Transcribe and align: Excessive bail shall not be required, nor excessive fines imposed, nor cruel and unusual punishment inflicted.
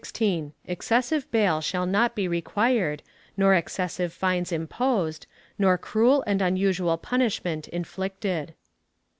Excessive 0.65 1.29
bail 1.29 1.61
shall 1.61 1.85
not 1.85 2.15
be 2.15 2.27
required, 2.27 3.03
nor 3.37 3.53
excessive 3.53 4.11
fines 4.11 4.51
imposed, 4.51 5.27
nor 5.59 5.77
cruel 5.77 6.23
and 6.25 6.41
unusual 6.41 6.97
punishment 6.97 7.67
inflicted. 7.67 8.55